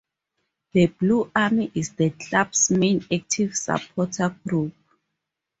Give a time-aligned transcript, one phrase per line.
[0.73, 4.73] The Blue Army is the club's main active supporter group.